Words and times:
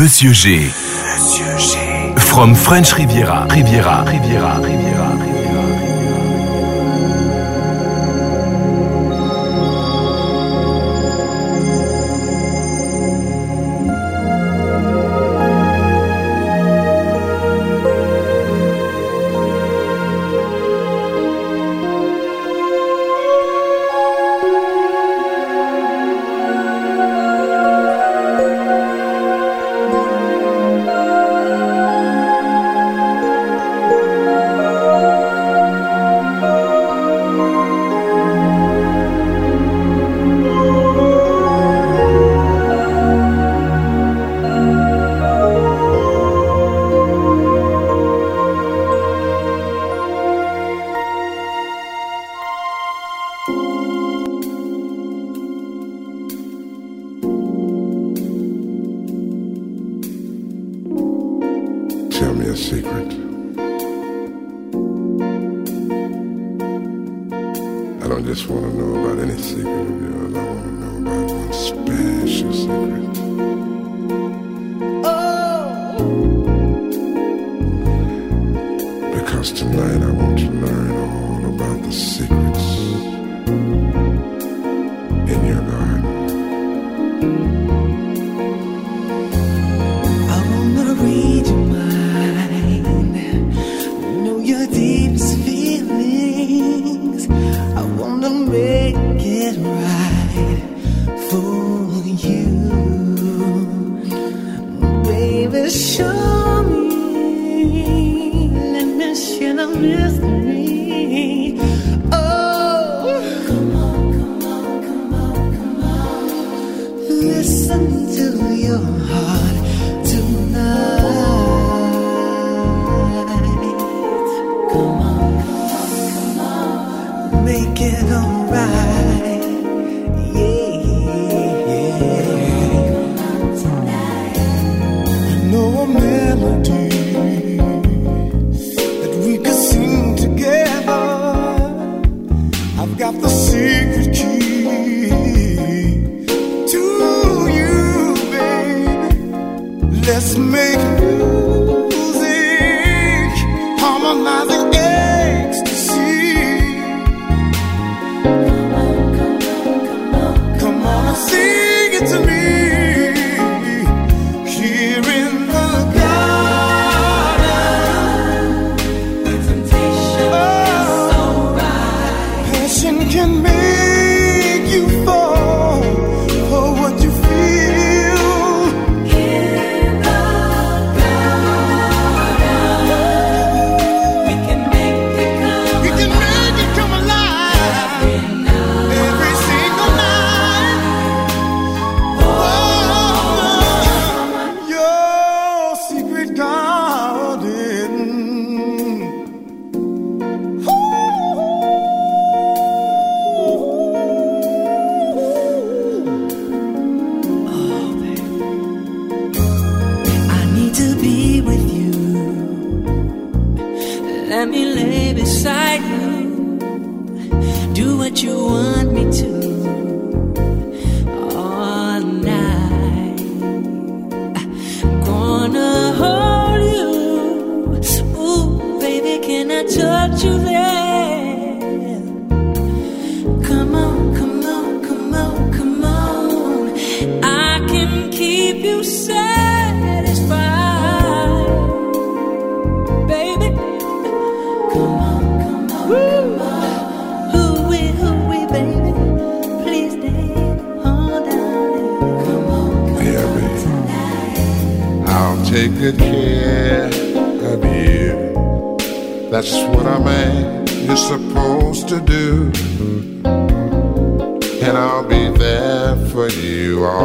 Monsieur 0.00 0.32
G. 0.32 0.72
Monsieur 1.04 1.58
G. 1.58 1.76
From 2.16 2.54
French 2.54 2.94
Riviera, 2.94 3.46
Riviera, 3.50 4.02
Riviera, 4.06 4.54
Riviera. 4.56 5.10
Riviera. 5.10 5.39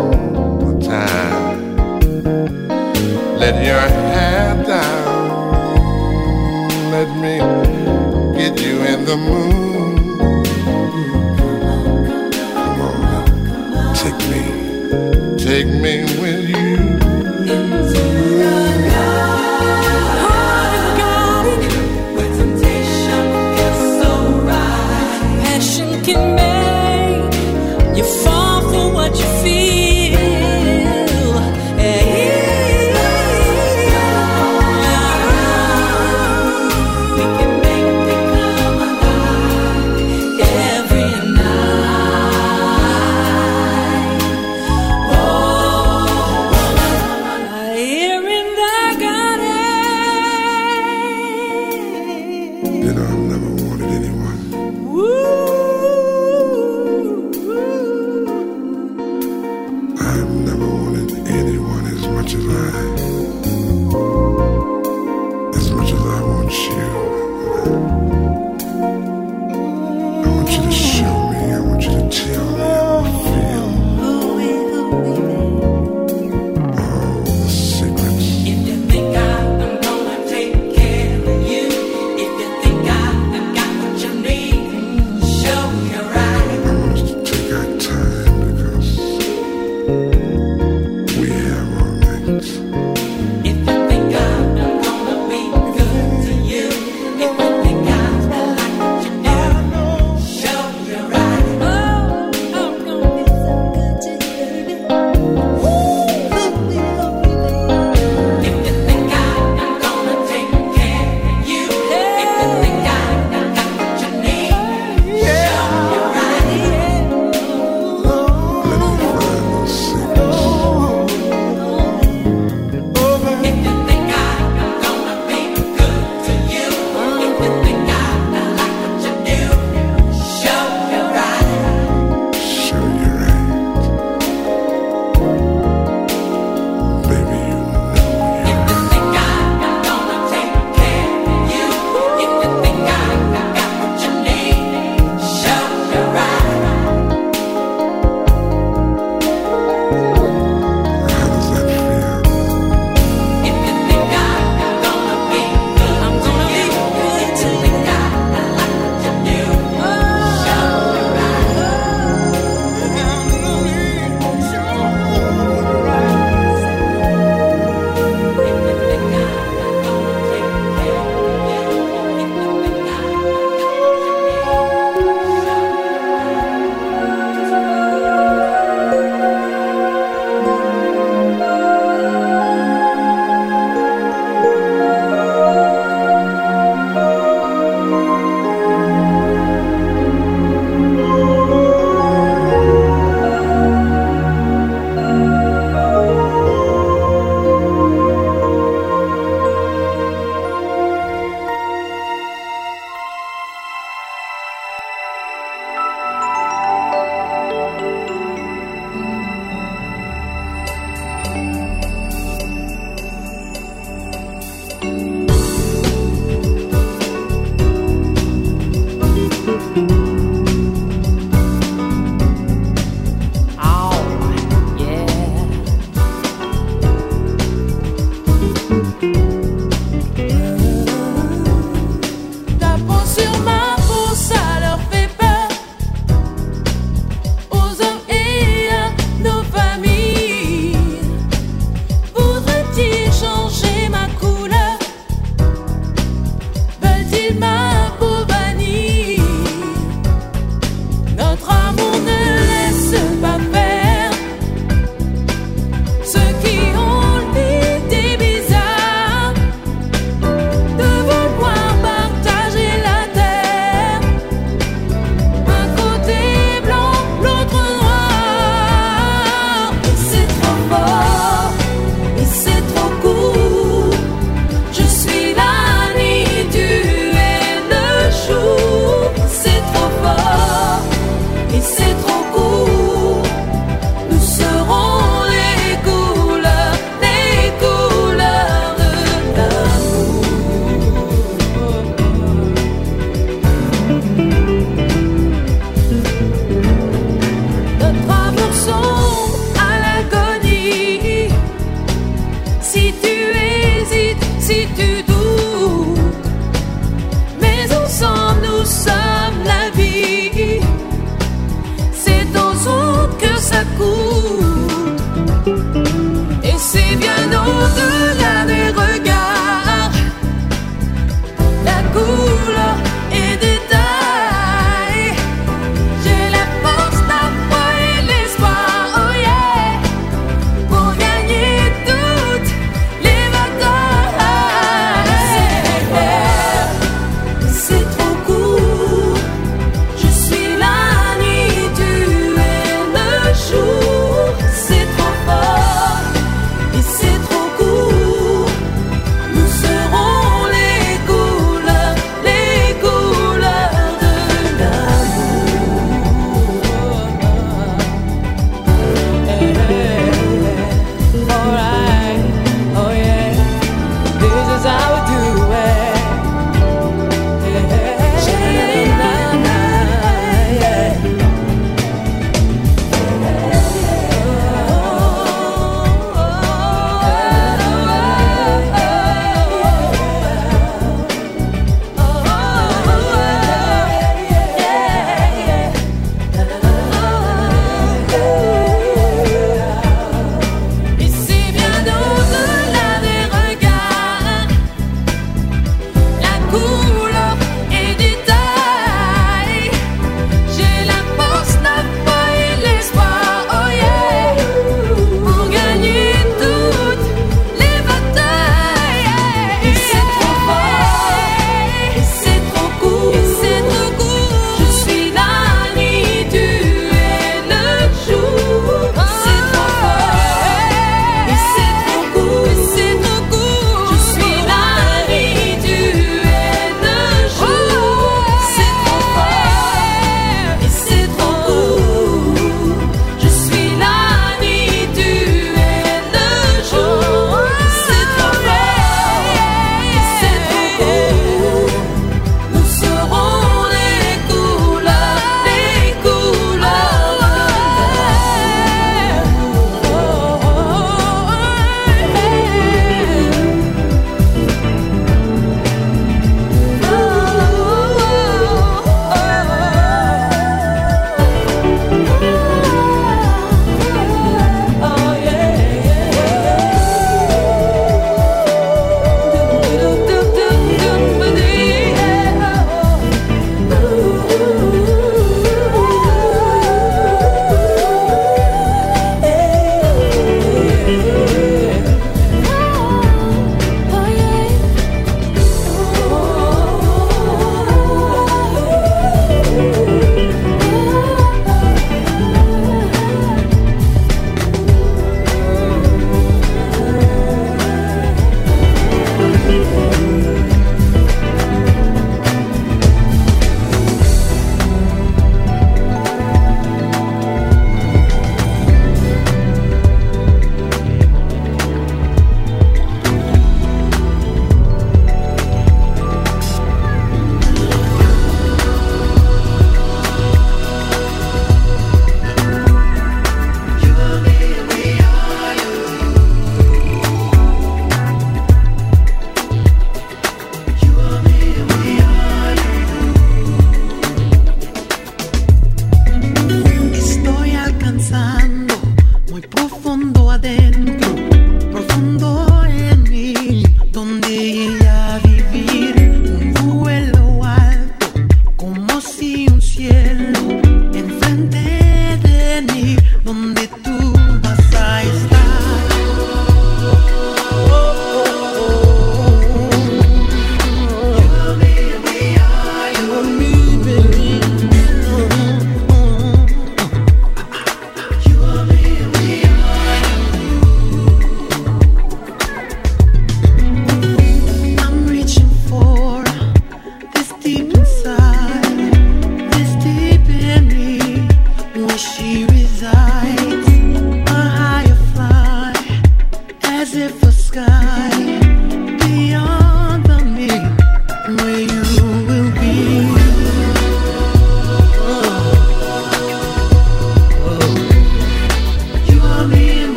all 0.00 0.58
the 0.58 0.74
time. 0.86 1.76
Let 3.38 3.54
your 3.64 3.86
hair 4.14 4.62
down. 4.64 5.10
Let 6.94 7.08
me 7.24 7.36
get 8.38 8.54
you 8.66 8.76
in 8.92 9.04
the 9.04 9.16
mood. 9.28 10.46
Come 12.54 12.80
on, 12.86 12.96
come 13.48 13.72
on. 13.74 13.94
Take 14.02 14.20
me, 14.32 14.44
take 15.46 15.70
me 15.84 15.94
with 16.20 16.48
you. 16.48 16.89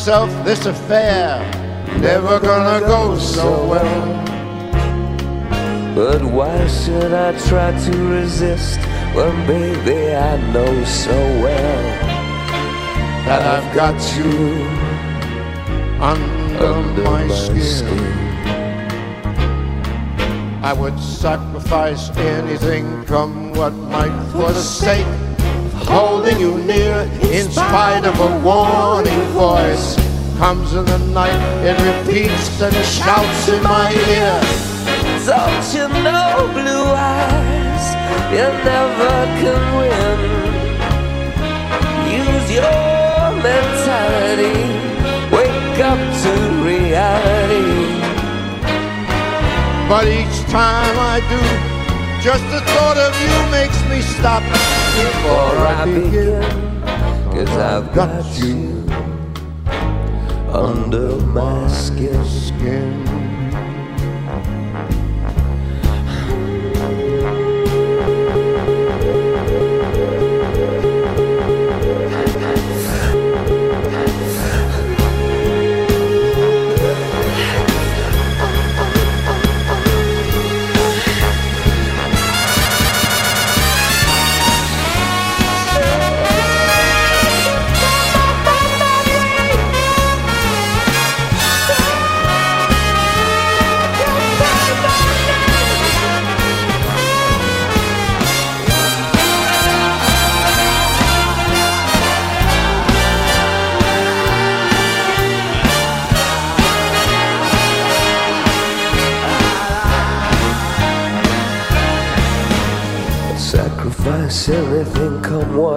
Myself, 0.00 0.30
this 0.46 0.64
affair 0.64 1.38
never 2.00 2.40
gonna 2.40 2.80
go 2.86 3.18
so 3.18 3.68
well. 3.68 4.24
But 5.94 6.24
why 6.24 6.66
should 6.68 7.12
I 7.12 7.38
try 7.48 7.78
to 7.78 7.92
resist 8.08 8.80
when, 9.14 9.46
baby, 9.46 10.14
I 10.14 10.38
know 10.54 10.84
so 10.84 11.12
well 11.42 11.82
that 13.26 13.42
I've 13.42 13.76
got 13.76 14.00
you 14.16 14.64
under, 16.00 16.64
under 16.64 17.02
my, 17.02 17.24
my 17.26 17.34
skin. 17.34 17.60
skin. 17.60 18.04
I 20.64 20.72
would 20.72 20.98
sacrifice 20.98 22.08
anything, 22.16 23.04
come 23.04 23.52
what 23.52 23.74
might, 23.74 24.16
for 24.32 24.50
the 24.50 24.62
sake 24.62 25.06
of 25.06 25.10
holding 25.10 25.29
you 26.40 26.56
near, 26.64 27.02
in 27.30 27.50
spite 27.50 28.04
of 28.06 28.18
a 28.18 28.30
warning 28.40 29.24
voice. 29.36 29.94
Comes 30.38 30.72
in 30.72 30.86
the 30.86 30.98
night, 31.12 31.40
it 31.68 31.76
repeats 31.90 32.62
and 32.62 32.74
shouts 32.96 33.48
in 33.48 33.62
my 33.62 33.92
ear. 33.92 34.40
Don't 35.28 35.66
you 35.76 35.86
know, 36.02 36.48
blue 36.56 36.86
eyes, 36.96 37.86
you 38.32 38.46
never 38.64 39.16
can 39.40 39.62
win. 39.78 40.18
Use 42.24 42.46
your 42.58 43.22
mentality, 43.44 44.60
wake 45.36 45.78
up 45.90 46.00
to 46.22 46.32
reality. 46.64 48.00
But 49.90 50.06
each 50.08 50.38
time 50.48 50.96
I 51.14 51.20
do, 51.28 51.42
just 52.22 52.44
the 52.54 52.62
thought 52.72 52.96
of 52.96 53.12
you 53.24 53.34
makes 53.52 53.78
me 53.90 54.00
stop 54.00 54.79
before 55.00 55.56
I 55.66 55.84
begin. 55.86 56.42
Cause 57.32 57.56
I've 57.56 57.94
got 57.94 58.24
you 58.38 58.84
under 60.52 61.16
my 61.26 61.68
skin. 61.68 63.09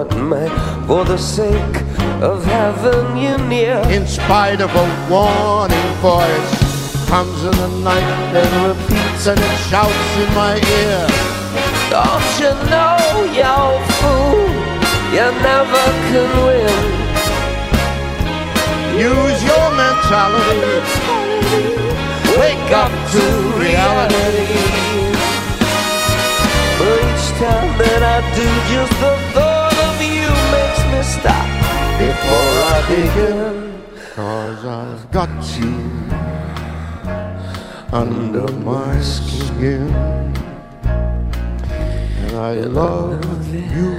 What 0.04 0.16
may 0.16 0.48
for 0.86 1.04
the 1.04 1.16
sake 1.16 1.76
of 2.22 2.44
having 2.44 3.16
you 3.16 3.36
near. 3.48 3.76
In 3.88 4.06
spite 4.06 4.60
of 4.60 4.70
a 4.74 4.86
warning 5.10 5.90
voice, 6.00 6.52
comes 7.08 7.42
in 7.44 7.56
the 7.64 7.68
night 7.82 8.10
and 8.40 8.52
repeats 8.68 9.26
and 9.26 9.38
it 9.38 9.56
shouts 9.68 10.10
in 10.22 10.30
my 10.34 10.54
ear. 10.80 11.06
Don't 11.90 12.32
you 12.42 12.52
know, 12.70 12.98
you 13.38 13.56
fool, 14.00 14.48
you 15.16 15.26
never 15.48 15.84
can 16.10 16.30
win. 16.44 16.80
Use 19.10 19.40
your 19.50 19.66
mentality. 19.82 21.14
Wake 22.38 22.70
up 22.72 22.90
to 23.12 23.22
reality 23.60 24.94
But 26.78 26.98
each 26.98 27.26
time 27.38 27.78
that 27.78 28.02
I 28.02 28.18
do, 28.34 28.46
just 28.72 28.92
the 29.00 29.32
thought 29.34 29.53
stop 31.18 31.48
before 31.98 32.54
I 32.72 32.78
begin. 32.88 33.56
Cause 34.14 34.64
I've 34.64 35.10
got 35.10 35.34
you 35.58 35.74
under 37.92 38.48
my 38.70 39.00
skin. 39.00 39.90
And 42.22 42.32
I 42.36 42.54
love 42.82 43.54
you 43.54 43.92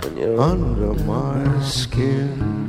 when 0.00 0.16
you're 0.16 0.40
under 0.40 0.92
my 1.04 1.60
skin. 1.62 2.59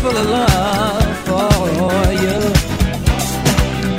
full 0.00 0.16
of 0.16 0.30
love 0.30 1.16
for 1.28 2.12
you. 2.24 2.36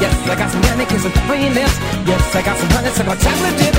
Yes, 0.02 0.16
I 0.28 0.36
got 0.36 0.50
some 0.52 0.64
honey, 0.64 0.86
kiss 0.86 1.06
and 1.06 1.14
free 1.28 1.50
lips. 1.50 1.78
Yes, 2.10 2.36
I 2.36 2.42
got 2.42 2.58
some 2.58 2.70
honey, 2.70 2.90
so 2.90 3.04
chocolate 3.04 3.58
dip. 3.60 3.71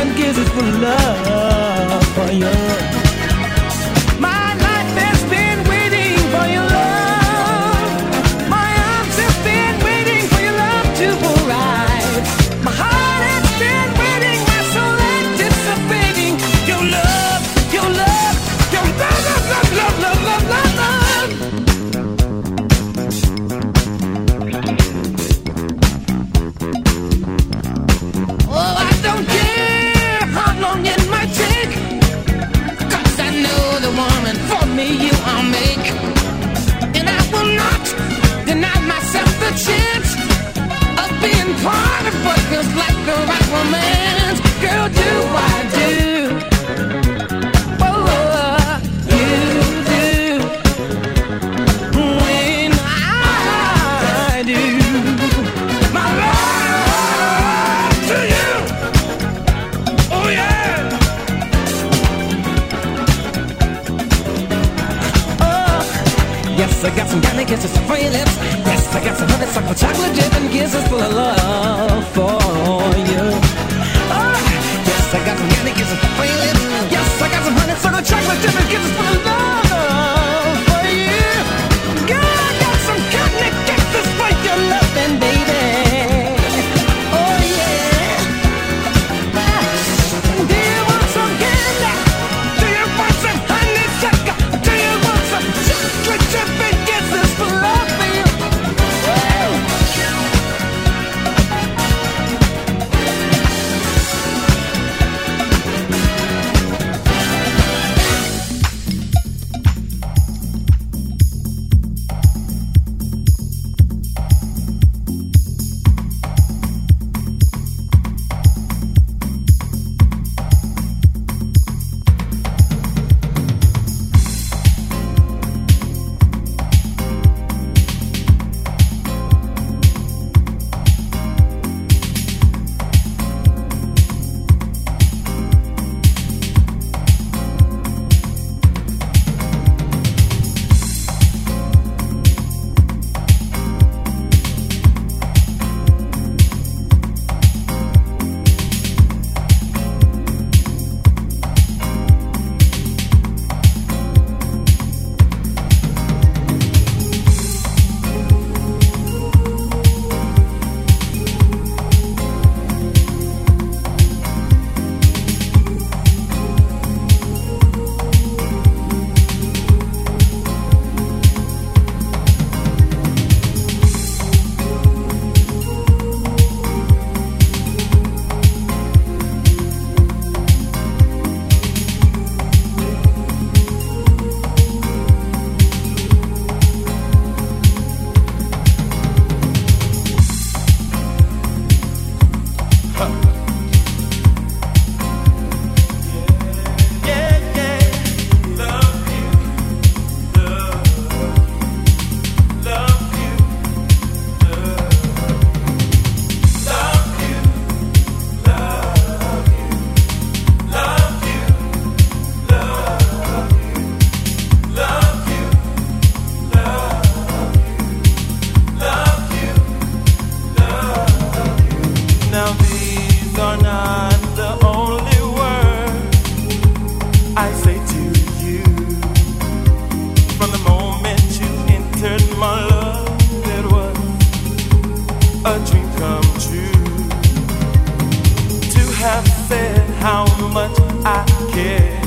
said 239.53 239.87
how 240.01 240.25
much 240.49 240.77
I 241.05 241.21
care 241.53 242.01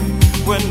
when 0.47 0.61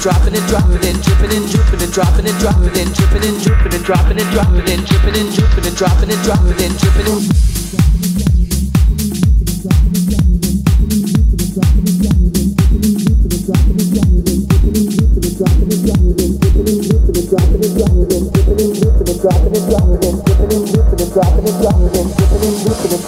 dropping 0.00 0.34
and 0.34 0.46
dropping 0.48 0.80
and 0.88 1.02
dripping 1.02 1.30
and 1.36 1.44
dripping 1.50 1.82
and 1.82 1.92
dropping 1.92 2.26
and 2.26 2.38
dropping 2.40 2.72
and 2.80 2.94
dripping 2.94 3.22
and 3.22 3.36
dripping 3.44 3.74
and 3.74 3.84
dropping 3.84 4.18
and 4.18 4.30
dropping 4.32 4.68
and 4.72 4.86
dripping 4.88 5.16
and 5.20 5.28
dripping 5.36 5.66
and 5.66 5.76
dropping 5.76 6.10
and 6.10 6.22
dropping 6.24 6.60
and 6.64 6.78
dripping 6.80 6.89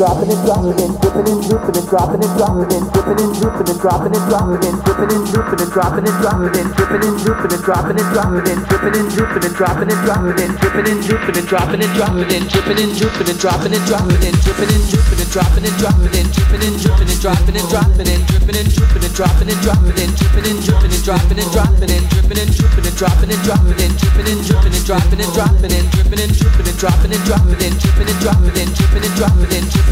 dropping 0.02 0.34
and 0.34 0.42
dropping 0.42 0.82
and 0.82 0.98
dripping 0.98 1.30
and 1.30 1.38
dripping 1.46 1.78
and 1.78 1.86
dropping 1.86 2.26
and 2.26 2.34
dropping 2.34 2.74
and 2.74 2.90
dripping 2.90 3.22
and 3.22 3.38
dripping 3.38 3.70
and 3.70 3.78
dropping 3.78 4.18
and 4.18 4.26
dropping 4.26 4.58
and 4.66 4.82
dripping 4.82 5.14
and 5.14 5.30
dripping 5.30 5.62
and 5.62 5.70
dropping 5.70 6.02
and 6.02 6.18
dropping 6.18 6.58
and 6.58 6.74
dripping 6.74 7.06
and 7.06 7.22
drooping 7.22 7.54
and 7.54 7.62
dropping 7.62 7.94
and 7.94 8.10
dropping 8.10 8.42
and 8.50 8.66
dripping 8.66 8.98
and 8.98 9.06
drooping 9.14 9.46
and 9.46 9.54
dropping 9.54 9.86
and 9.86 10.02
dropping 10.02 10.26
and 10.26 10.58
dripping 10.58 10.90
and 10.90 11.06
drooping 11.06 11.38
and 11.38 11.46
dropping 11.46 11.78
and 11.78 11.94
dropping 11.94 12.26
and 14.26 14.42
dripping 14.42 14.74
and 14.74 14.82
drooping 14.90 15.22
and 15.22 15.30
dropping 15.30 15.62
and 15.62 15.78
dropping 15.78 16.18
and 16.18 16.34
dripping 16.34 16.66
and 16.66 16.82
drooping 16.82 17.06
and 17.06 17.22
dropping 17.22 17.54
and 17.54 17.62
dropping 17.70 18.02
and 18.02 18.02
dripping 18.02 18.42
and 18.42 18.58
drooping 18.58 18.98
and 18.98 19.06
dropping 19.22 19.46
and 19.46 19.62
dropping 19.62 20.02
and 20.02 20.18
dripping 20.18 20.42
and 20.42 20.58
drooping 20.66 20.74
and 20.74 20.74
dropping 20.82 20.82
and 20.82 20.82
dropping 20.82 20.82
and 20.82 20.82
dripping 20.82 20.82
and 20.82 20.82
drooping 20.82 20.82
and 20.82 20.98
dropping 21.06 21.38
and 21.38 21.54
dropping 21.54 21.86
and 21.92 22.02
dripping 22.10 22.42
and 22.42 22.50
drooping 22.50 22.82
and 22.82 22.98
dropping 22.98 23.30
and 23.30 23.38
dropping 23.46 23.78
and 23.78 23.94
dripping 24.02 24.26
and 24.26 24.42
drooping 24.42 24.74
and 24.74 24.82
dropping 24.82 25.22
and 25.22 25.30
dropping 25.30 25.70
and 25.72 25.86
dripping 25.94 26.18
and 26.18 26.34
drooping 26.34 26.66
and 26.66 26.74
dropping 26.82 27.12
and 27.12 27.22
dropping 27.22 27.62
and 27.62 27.78
dripping 27.78 28.10
and 28.10 28.18
dropping 28.18 28.58
and 28.58 28.74
dripping 28.74 29.04
and 29.06 29.14
dropping 29.14 29.54
and 29.54 29.70
dripping 29.70 29.91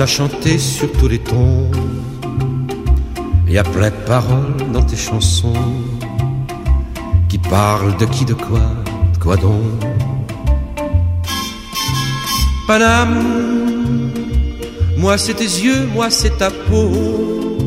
t'as 0.00 0.06
chanté 0.06 0.56
sur 0.56 0.90
tous 0.92 1.08
les 1.08 1.18
tons. 1.18 1.70
Il 3.46 3.52
y 3.52 3.58
a 3.58 3.62
plein 3.62 3.90
de 3.90 4.02
paroles 4.06 4.56
dans 4.72 4.82
tes 4.82 4.96
chansons 4.96 5.52
qui 7.28 7.36
parlent 7.36 7.94
de 7.98 8.06
qui, 8.06 8.24
de 8.24 8.32
quoi, 8.32 8.62
de 9.12 9.18
quoi 9.22 9.36
donc. 9.36 9.78
Paname, 12.66 14.10
moi 14.96 15.18
c'est 15.18 15.34
tes 15.34 15.52
yeux, 15.66 15.86
moi 15.92 16.08
c'est 16.08 16.34
ta 16.38 16.50
peau 16.50 17.58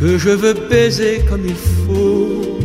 que 0.00 0.16
je 0.16 0.30
veux 0.30 0.54
baiser 0.54 1.20
comme 1.28 1.44
il 1.44 1.60
faut, 1.82 2.58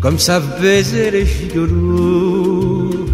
comme 0.00 0.20
savent 0.20 0.60
baiser 0.60 1.10
les 1.10 1.26
gigolos. 1.26 3.06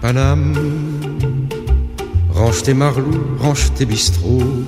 Paname, 0.00 0.83
range 2.44 2.62
tes 2.62 2.74
marlous, 2.74 3.22
range 3.40 3.72
tes 3.74 3.86
bistrots, 3.86 4.64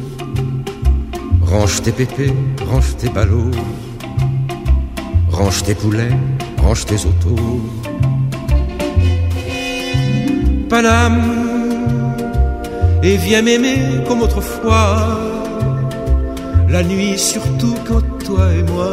range 1.42 1.82
tes 1.82 1.92
pépés, 1.92 2.32
range 2.70 2.96
tes 2.96 3.10
ballots, 3.10 3.50
range 5.30 5.62
tes 5.62 5.74
poulets, 5.74 6.16
range 6.56 6.86
tes 6.86 7.00
autos. 7.10 7.60
Paname, 10.70 11.20
et 13.02 13.16
viens 13.18 13.42
m'aimer 13.42 13.78
comme 14.08 14.22
autrefois, 14.22 15.20
la 16.70 16.82
nuit 16.82 17.18
surtout 17.18 17.74
quand 17.86 18.06
toi 18.24 18.54
et 18.54 18.62
moi, 18.72 18.92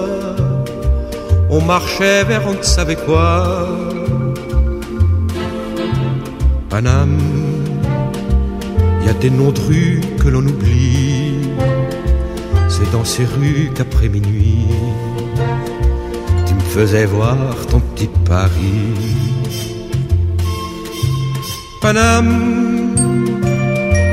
on 1.50 1.62
marchait 1.62 2.26
vers 2.26 2.46
on 2.46 2.56
ne 2.56 2.62
savait 2.62 2.98
quoi. 2.98 3.66
Paname, 6.70 7.43
il 9.04 9.08
y 9.08 9.10
a 9.10 9.14
des 9.14 9.30
noms 9.30 9.52
de 9.52 9.60
rues 9.60 10.02
que 10.22 10.30
l'on 10.30 10.46
oublie, 10.48 11.36
c'est 12.70 12.90
dans 12.94 13.04
ces 13.04 13.26
rues 13.26 13.70
qu'après 13.76 14.08
minuit, 14.08 14.68
tu 16.46 16.54
me 16.54 16.62
faisais 16.62 17.06
voir 17.06 17.38
ton 17.70 17.82
petit 17.82 18.10
Paris. 18.26 18.94
Paname, 21.82 22.96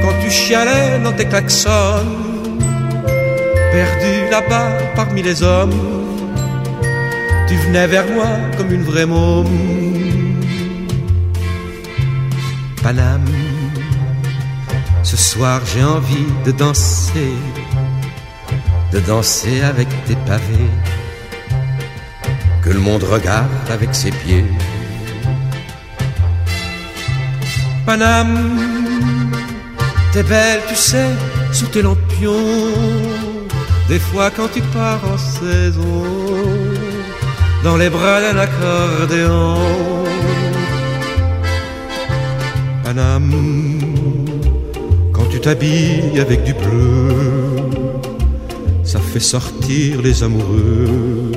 quand 0.02 0.14
tu 0.22 0.28
chialais 0.28 0.98
dans 1.04 1.12
tes 1.12 1.26
klaxons, 1.26 2.08
perdu 3.70 4.12
là-bas 4.28 4.70
parmi 4.96 5.22
les 5.22 5.40
hommes, 5.40 5.80
tu 7.46 7.54
venais 7.54 7.86
vers 7.86 8.08
moi 8.10 8.26
comme 8.56 8.72
une 8.72 8.82
vraie 8.82 9.06
môme. 9.06 9.46
Paname, 12.82 13.29
ce 15.10 15.16
soir 15.16 15.60
j'ai 15.66 15.82
envie 15.82 16.30
de 16.46 16.52
danser, 16.52 17.34
de 18.92 19.00
danser 19.00 19.60
avec 19.62 19.88
tes 20.06 20.14
pavés, 20.14 20.74
que 22.62 22.70
le 22.70 22.78
monde 22.78 23.02
regarde 23.02 23.66
avec 23.76 23.92
ses 23.92 24.12
pieds. 24.12 24.44
Paname, 27.84 28.38
t'es 30.12 30.22
belle, 30.22 30.60
tu 30.68 30.76
sais, 30.76 31.10
sous 31.50 31.66
tes 31.66 31.82
lampions. 31.82 32.70
Des 33.88 33.98
fois 33.98 34.30
quand 34.30 34.50
tu 34.54 34.62
pars 34.76 35.02
en 35.12 35.18
saison, 35.18 36.04
dans 37.64 37.76
les 37.76 37.90
bras 37.90 38.20
d'un 38.20 38.38
accordéon. 38.38 39.56
Paname, 42.84 43.99
tu 45.40 45.44
t'habilles 45.44 46.20
avec 46.20 46.44
du 46.44 46.52
bleu, 46.52 47.16
ça 48.84 48.98
fait 48.98 49.20
sortir 49.20 50.02
les 50.02 50.22
amoureux 50.22 51.32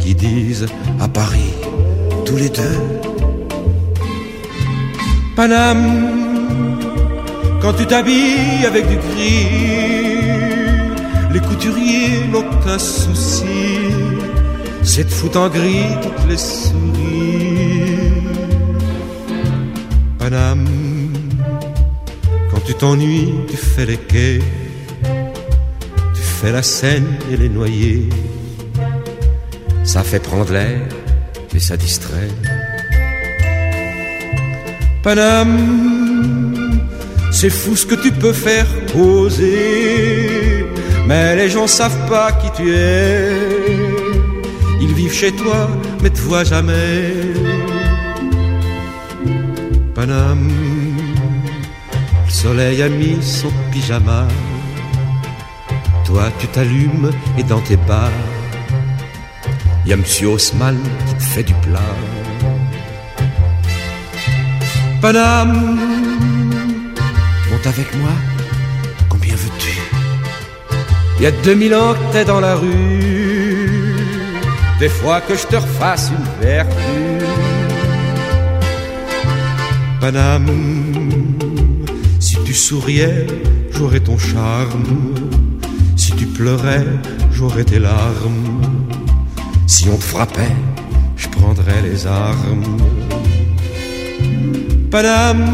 qui 0.00 0.14
disent 0.14 0.66
à 0.98 1.06
Paris, 1.06 1.52
tous 2.24 2.36
les 2.36 2.48
deux, 2.48 2.80
Paname, 5.36 6.86
quand 7.60 7.74
tu 7.74 7.86
t'habilles 7.86 8.64
avec 8.66 8.88
du 8.88 8.96
gris, 8.96 9.48
les 11.34 11.40
couturiers 11.40 12.26
n'ont 12.32 12.48
qu'un 12.64 12.78
souci, 12.78 13.90
c'est 14.82 15.04
de 15.04 15.10
foutre 15.10 15.40
en 15.40 15.48
gris 15.50 15.84
toutes 16.02 16.26
les 16.26 16.38
souris. 16.38 17.57
T'ennuies, 22.78 23.34
tu 23.50 23.56
fais 23.56 23.86
les 23.86 23.96
quais, 23.96 24.38
tu 26.14 26.22
fais 26.22 26.52
la 26.52 26.62
Seine 26.62 27.16
et 27.30 27.36
les 27.36 27.48
noyers, 27.48 28.08
ça 29.84 30.02
fait 30.02 30.20
prendre 30.20 30.52
l'air 30.52 30.80
et 31.54 31.58
ça 31.58 31.76
distrait. 31.76 32.30
Paname, 35.02 36.80
c'est 37.32 37.50
fou 37.50 37.74
ce 37.74 37.86
que 37.86 37.96
tu 37.96 38.12
peux 38.12 38.32
faire 38.32 38.68
poser, 38.92 40.66
mais 41.06 41.34
les 41.34 41.48
gens 41.48 41.66
savent 41.66 42.08
pas 42.08 42.30
qui 42.32 42.48
tu 42.56 42.74
es. 42.74 43.32
Ils 44.80 44.94
vivent 44.94 45.12
chez 45.12 45.32
toi, 45.32 45.68
mais 46.00 46.10
te 46.10 46.20
voient 46.20 46.44
jamais. 46.44 47.12
Paname, 49.96 50.67
soleil 52.48 52.82
a 52.82 52.88
mis 52.88 53.22
son 53.22 53.52
pyjama. 53.70 54.26
Toi, 56.06 56.24
tu 56.38 56.46
t'allumes 56.54 57.10
et 57.38 57.42
dans 57.42 57.60
tes 57.60 57.76
bas, 57.88 58.10
y 59.84 59.92
a 59.92 59.96
Monsieur 59.96 60.34
qui 61.06 61.14
te 61.20 61.26
fait 61.32 61.42
du 61.50 61.54
plat. 61.64 61.94
Paname, 65.02 65.78
monte 67.50 67.66
avec 67.74 67.88
moi, 68.00 68.14
combien 69.10 69.36
veux-tu? 69.42 69.76
Il 71.18 71.24
y 71.24 71.26
a 71.26 71.32
2000 71.32 71.74
ans 71.74 71.92
que 71.98 72.12
t'es 72.12 72.24
dans 72.24 72.40
la 72.40 72.54
rue, 72.54 73.94
des 74.80 74.88
fois 74.88 75.20
que 75.20 75.34
je 75.36 75.46
te 75.52 75.56
refasse 75.56 76.10
une 76.16 76.28
vertu. 76.40 76.96
Paname, 80.00 81.27
souriais, 82.68 83.26
j'aurais 83.70 84.00
ton 84.00 84.18
charme, 84.18 85.14
si 85.96 86.12
tu 86.12 86.26
pleurais, 86.26 86.84
j'aurais 87.32 87.64
tes 87.64 87.78
larmes, 87.78 88.60
si 89.66 89.88
on 89.88 89.96
te 89.96 90.04
frappait, 90.04 90.54
je 91.16 91.28
prendrais 91.28 91.80
les 91.80 92.06
armes. 92.06 92.76
Paname, 94.90 95.46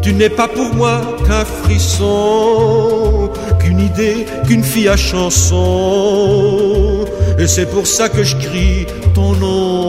tu 0.00 0.14
n'es 0.14 0.30
pas 0.30 0.48
pour 0.48 0.74
moi 0.74 1.18
qu'un 1.26 1.44
frisson, 1.44 3.30
qu'une 3.60 3.80
idée, 3.80 4.24
qu'une 4.46 4.64
fille 4.64 4.88
à 4.88 4.96
chanson. 4.96 5.64
Et 7.38 7.46
c'est 7.46 7.66
pour 7.66 7.86
ça 7.86 8.08
que 8.08 8.22
je 8.24 8.36
crie 8.36 8.86
ton 9.12 9.32
nom. 9.34 9.83